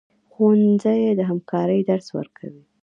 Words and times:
ښوونځی 0.31 1.01
د 1.17 1.21
همکارۍ 1.29 1.79
درس 1.89 2.07
ورکوي 2.17 2.63